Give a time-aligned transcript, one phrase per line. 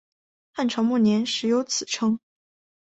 [0.53, 2.19] 汉朝末年始有此称。